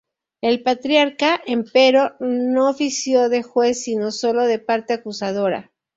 El 0.51 0.55
patriarca, 0.63 1.29
empero, 1.45 2.07
no 2.31 2.63
ofició 2.71 3.29
de 3.35 3.43
juez 3.43 3.83
sino 3.83 4.09
solo 4.11 4.45
de 4.47 4.57
parte 4.57 4.93
acusadora. 4.93 5.69